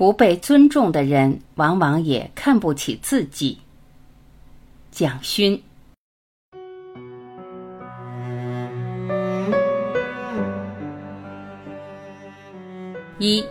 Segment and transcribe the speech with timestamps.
[0.00, 3.58] 不被尊重的人，往往也看不起自己。
[4.90, 5.62] 蒋勋。
[13.18, 13.44] 一，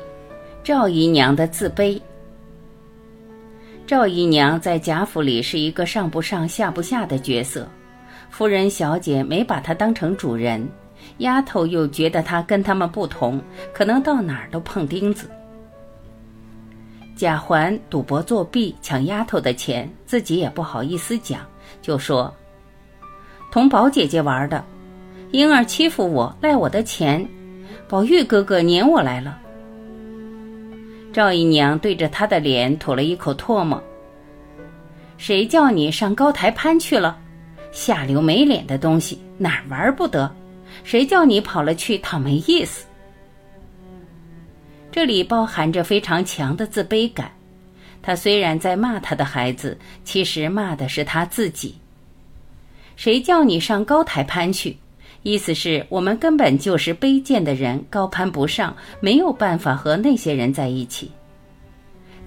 [0.64, 2.02] 赵姨娘的自卑。
[3.86, 7.70] 赵姨娘在贾府里是一个上不上下不下的角色，
[8.31, 10.68] 夫人小姐没把她当成主人，
[11.20, 13.40] 丫头又觉得她跟他们不同，
[13.72, 15.29] 可能到哪儿都碰钉子。
[17.20, 21.42] 贾环赌博作弊抢丫头的钱，自己也不好意思讲，
[21.82, 22.34] 就说
[23.52, 24.64] ：“同宝姐姐玩的，
[25.32, 27.28] 婴儿欺负我，赖我的钱，
[27.90, 29.38] 宝玉哥哥撵我来了。”
[31.12, 33.84] 赵姨娘对着他的脸吐了一口唾沫
[35.20, 37.17] ：“谁叫你上高台攀去了？
[37.73, 40.34] 下流没脸的东西，哪儿玩不得？
[40.86, 42.86] 谁叫你跑了去讨没意思？”
[44.99, 47.31] 这里包含着非常强的自卑感。
[48.02, 51.73] 他虽然在骂他的孩子，其实骂的是他自己。
[52.97, 54.75] 谁叫你上高台攀去？
[55.23, 61.09] 意思是我们根本就是卑贱的人，高攀不上，没有办法和那些人在一起。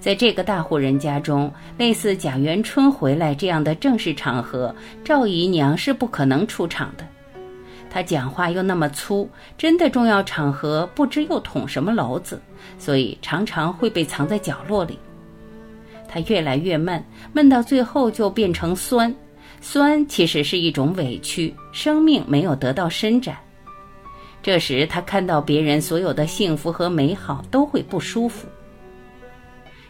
[0.00, 7.06] 在这个大户人家中，类似贾元春回来这样的正式场合，赵姨娘是不可能出场的。
[7.94, 12.40] 他讲话又那么粗，真的重要场合不知又捅什么娄子，
[12.78, 14.98] 所以常常会被藏在角落里。
[16.08, 17.04] 他越来越闷，
[17.34, 19.14] 闷到最后就变成酸，
[19.60, 23.36] 酸其实是一种委屈，生命没有得到伸展。
[24.42, 28.48] 这时他看到别人所有的幸福和美好，都会不舒服。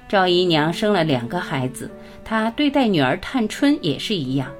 [0.08, 1.89] 赵姨娘生了两个孩子，
[2.25, 4.50] 她对待女儿探春也是一样。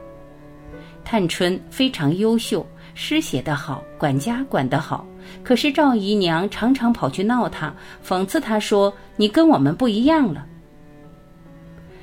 [1.05, 2.65] 探春非常优秀。
[2.95, 5.07] 诗写得好，管家管得好，
[5.43, 7.75] 可是赵姨娘常常跑去闹他，
[8.07, 10.47] 讽刺他说：“你跟我们不一样了。”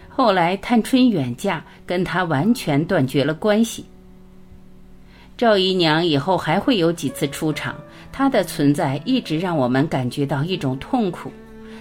[0.10, 3.86] 后来探春远嫁，跟他完全断绝了关系。
[5.38, 7.76] 赵姨娘以后还会有几次出场，
[8.12, 11.32] 她的存在一直让我们感觉到一种痛苦。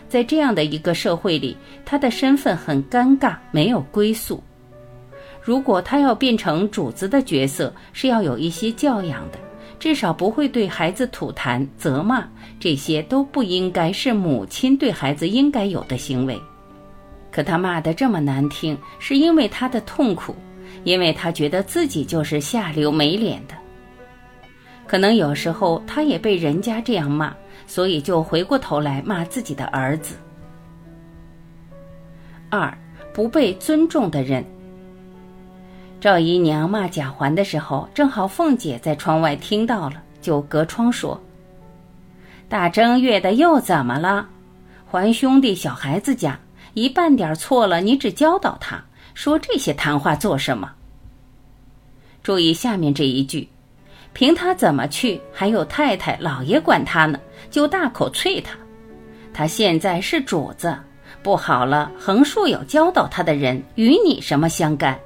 [0.08, 4.40] 在这样的一个社会里，她的身份很尴尬，没有归宿。
[5.48, 9.38] 如果他要变成主子的角色，是要有一些教养的，
[9.78, 12.28] 至少不会对孩子吐痰、责骂，
[12.60, 16.38] 这些都不应该是母亲对孩子应该有的行为。
[17.30, 20.36] 可他骂得这么难听，是因为他的痛苦，
[20.84, 23.54] 因为他觉得自己就是下流没脸的。
[24.86, 27.34] 可能有时候他也被人家这样骂，
[27.66, 30.14] 所以就回过头来骂自己的儿子。
[32.50, 32.76] 二，
[33.14, 34.44] 不被尊重的人。
[36.00, 41.20] 赵姨娘骂贾环的时候，正好凤姐在窗外听到了，就隔窗说
[42.48, 44.28] ：“大正月的又怎么了？
[44.86, 46.38] 环兄弟小孩子家，
[46.74, 48.80] 一半点错了，你只教导他，
[49.12, 50.70] 说这些谈话做什么？
[52.22, 53.48] 注意下面这一句，
[54.12, 57.18] 凭他怎么去，还有太太老爷管他呢，
[57.50, 58.56] 就大口啐他。
[59.34, 60.76] 他现在是主子，
[61.24, 64.96] 不好了，横竖有教导他的人，与你什么相干？”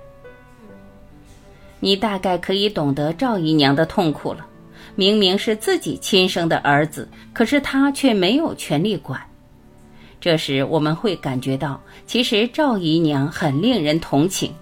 [1.84, 4.47] 你大概可以懂得赵姨娘的痛苦了。
[4.94, 9.20] 明明是自己亲生的儿子，可是她却没有权利管。
[10.20, 14.53] 这时我们会感觉到，其实赵姨娘很令人同情。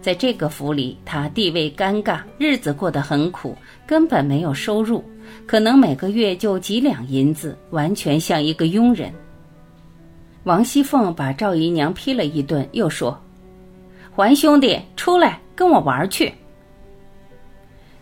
[0.00, 3.56] 在这个府里，她地位尴尬，日子过得很苦，
[3.86, 5.04] 根本没有收入，
[5.46, 9.12] 可能每个月就几两银子，完全像一个佣人。
[10.42, 13.16] 王熙凤把赵姨娘批了一顿，又说
[14.10, 16.32] ：“环兄弟，出来。”跟我玩去。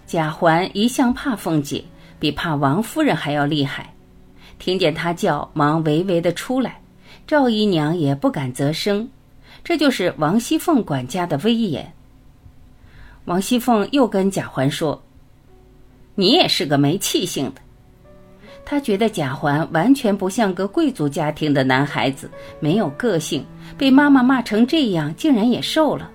[0.05, 1.83] 贾环一向怕凤姐，
[2.19, 3.91] 比怕王夫人还要厉害。
[4.59, 6.79] 听见她叫，忙微微的出来。
[7.27, 9.09] 赵姨娘也不敢啧声。
[9.63, 11.91] 这就是王熙凤管家的威严。
[13.25, 15.03] 王熙凤又跟贾环说
[16.15, 17.63] ：“你也是个没气性的。”
[18.67, 23.45] 她觉得贾环完全不像个贵族家庭的男孩子，没有个性，
[23.79, 26.11] 被妈妈骂成这样，竟然也瘦了。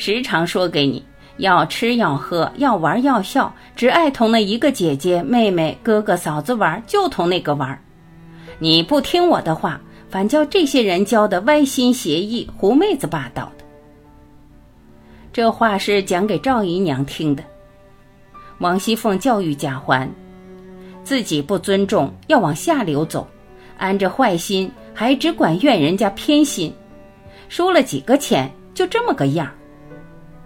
[0.00, 1.04] 时常说给你
[1.36, 7.78] 要吃要喝要玩要笑，只爱同那一个姐姐妹妹哥哥嫂子玩，就同那个玩。
[8.58, 13.64] 你不听我的话，反叫这些人教的歪心邪意、狐妹子霸道的。
[15.34, 17.44] 这话是讲给赵姨娘听的。
[18.56, 20.10] 王熙凤教育贾环，
[21.04, 23.28] 自己不尊重，要往下流走，
[23.76, 26.74] 安着坏心，还只管怨人家偏心，
[27.50, 29.46] 输了几个钱，就这么个样。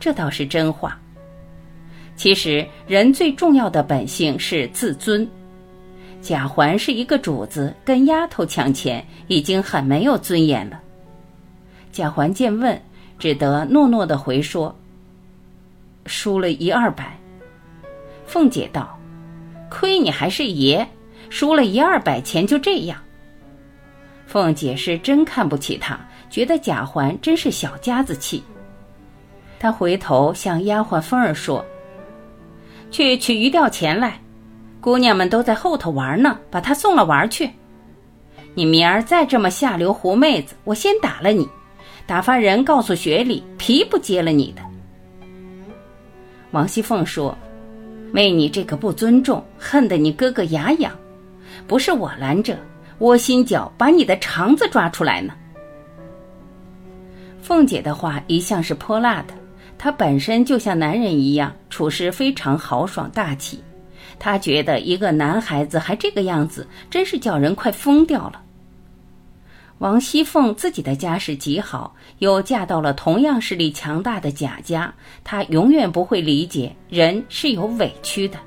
[0.04, 1.00] 这倒是真话。
[2.14, 5.26] 其实，人最重要的本性是自尊。
[6.20, 10.78] 贾环是一个主子，跟丫头抢钱，已经很没有尊严了。
[11.90, 12.78] 贾环见问，
[13.18, 14.78] 只得诺诺的回说
[16.04, 17.18] ：“输了一二百。”
[18.28, 18.98] 凤姐道
[19.72, 20.86] ：“亏你还是爷，
[21.30, 22.98] 输了一二百钱就这样。”
[24.28, 25.98] 凤姐是真看不起他，
[26.28, 28.44] 觉得贾环真是小家子气。
[29.64, 31.64] 他回头向丫鬟凤儿说
[32.92, 34.20] ：“去取鱼钓钱来。”
[34.78, 37.48] 姑娘们都在后头玩呢，把她送了玩去。
[38.52, 41.48] 你明儿再这么下流狐妹子，我先打了你，
[42.04, 44.60] 打发人告诉雪里，皮不接了你的。
[46.50, 47.34] 王熙凤说
[48.12, 50.92] ：“为你这个不尊重，恨得你哥哥牙痒，
[51.66, 52.58] 不是我拦着，
[52.98, 55.32] 窝心脚把你的肠子抓出来呢。”
[57.40, 59.32] 凤姐的话一向是泼辣的，
[59.78, 63.62] 她本身就像男人一样，处事非常豪爽大气。
[64.18, 68.40] 他觉得一个男孩子还这个样子，真是叫人快疯掉了。
[69.78, 74.94] 王熙凤自己的家世极好，又嫁到了同样势力强大的贾家，
[75.24, 78.38] 她永远不会理解人是有委屈的。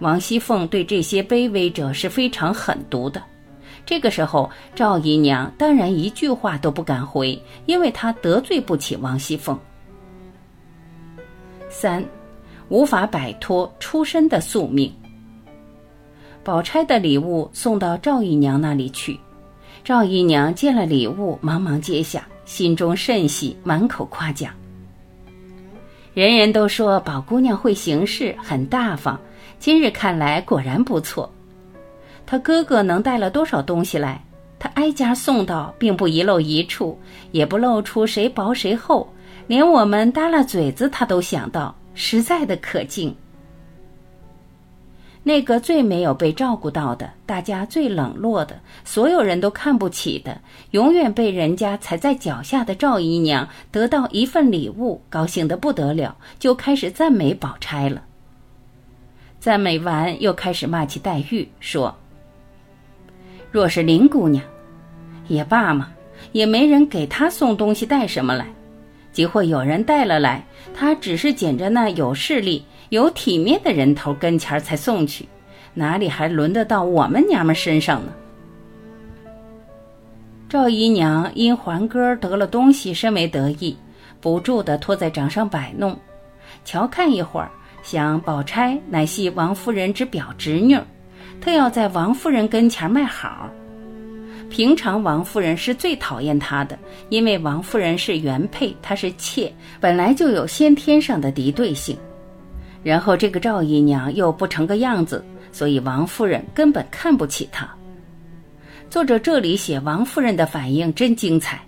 [0.00, 3.22] 王熙凤对这些卑微者是非常狠毒的。
[3.86, 9.58] 这个时候，赵姨娘当然一句话都不敢回，因为她得罪不起王熙凤。
[11.74, 12.02] 三。
[12.68, 14.90] 无法摆脱出身的宿命。
[16.42, 19.18] 宝钗的礼物送到赵姨娘那里去，
[19.82, 24.52] 赵姨娘见了礼物，忙忙接下，心中甚喜，满口夸奖。
[26.14, 29.18] 人人都说宝姑娘会行事，很大方，
[29.58, 31.30] 今日看来果然不错。
[32.24, 34.24] 她哥哥能带了多少东西来？
[34.58, 36.98] 她挨家送到，并不遗漏一处，
[37.32, 39.06] 也不露出谁薄谁厚，
[39.46, 41.74] 连我们耷拉嘴子，他都想到。
[41.96, 43.14] 实在的可敬。
[45.22, 50.38] 那个最没有被照顾到的，大家最冷落的，所有人都看不起的，
[50.72, 58.02] 永远被人家踩在脚下的赵姨娘，得到一份礼物，高兴的不得了，就开始赞美宝钗了。
[59.38, 61.94] 赞美完，又开始骂起黛玉，说
[63.52, 64.44] ：“若是林姑娘，
[65.28, 65.92] 也罢嘛，
[66.32, 68.46] 也没人给她送东西带什么来。”
[69.14, 70.44] 即或有人带了来，
[70.74, 75.26] 他只是捡着那有势力、有体面的人头跟前才送去，
[75.72, 78.12] 哪里还轮得到我们娘们身上呢？
[80.48, 83.76] 赵姨娘因环哥得了东西，甚为得意，
[84.20, 85.96] 不住地托在掌上摆弄，
[86.64, 87.50] 瞧看一会儿，
[87.84, 90.76] 想宝钗乃系王夫人之表侄女，
[91.40, 93.48] 特要在王夫人跟前卖好。
[94.54, 96.78] 平常王夫人是最讨厌她的，
[97.08, 101.98] 因为王夫人是原配，她是妾，本来就有先天上的敌对性。
[102.80, 107.68] 然后这个赵姨娘又不成个样子，所以王夫人根本看不起她。
[108.88, 111.60] 作者这里写王夫人的反应真精彩。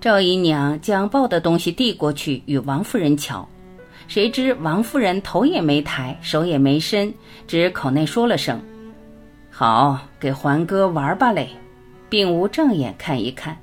[0.00, 3.44] 赵姨娘将抱的东西递过去与王夫人瞧，
[4.06, 7.12] 谁知王夫人头也没抬，手也没伸，
[7.48, 8.62] 只口内说了声
[9.50, 11.48] ：“好，给环哥玩吧嘞。”
[12.12, 13.56] 并无正眼看一看，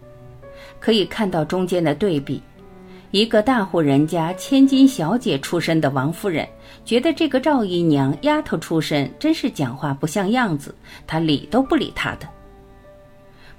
[0.79, 2.41] 可以看到中间的对比：
[3.11, 6.49] 一个大户人家千金小姐出身的王夫人，
[6.83, 10.73] 觉得这个赵姨娘丫头出身，真是讲话不像样子，
[11.05, 12.27] 她理都不理她的。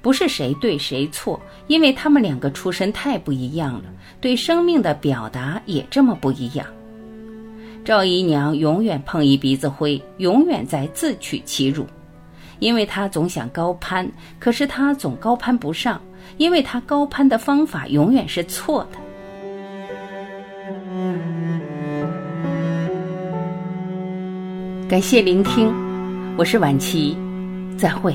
[0.03, 3.85] 不是谁对谁错，因为他们两个出身太不一样了，
[4.21, 6.67] 对生命的表达也这么不一样。
[7.85, 11.87] 赵姨娘永远碰一鼻子灰，永远在自取其辱。
[12.61, 16.01] 因为他总想高攀，可是他总高攀不上，
[16.37, 18.99] 因为他高攀的方法永远是错的。
[24.89, 25.73] 感谢聆听，
[26.37, 27.17] 我是婉琪，
[27.79, 28.15] 再会。